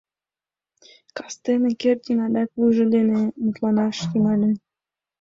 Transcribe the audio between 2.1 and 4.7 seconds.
адак вуйжо дене мутланаш тӱҥалын.